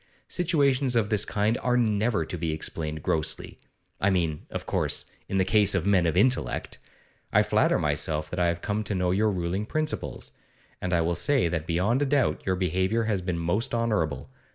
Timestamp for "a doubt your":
12.01-12.55